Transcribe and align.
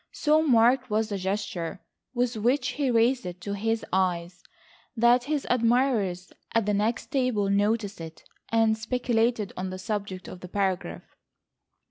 So 0.13 0.41
marked 0.41 0.89
was 0.89 1.09
the 1.09 1.17
gesture 1.19 1.79
with 2.15 2.35
which 2.35 2.69
he 2.69 2.89
raised 2.89 3.23
it 3.23 3.39
to 3.41 3.53
his 3.53 3.85
eyes 3.93 4.41
that 4.97 5.25
his 5.25 5.45
admirers 5.47 6.33
at 6.55 6.65
the 6.65 6.73
next 6.73 7.11
table 7.11 7.51
noticed 7.51 8.01
it, 8.01 8.23
and 8.49 8.75
speculated 8.75 9.53
on 9.55 9.69
the 9.69 9.77
subject 9.77 10.27
of 10.27 10.39
the 10.39 10.47
paragraph. 10.49 11.03